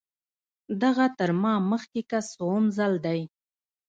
دغه 0.81 1.05
تر 1.17 1.29
ما 1.41 1.53
مخکې 1.71 2.01
کس 2.09 2.25
څووم 2.35 2.65
ځل 2.77 2.93
دی. 3.05 3.21